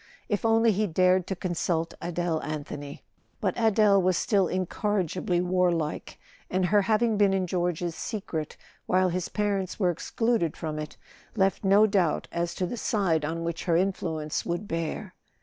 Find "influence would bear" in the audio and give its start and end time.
13.77-15.13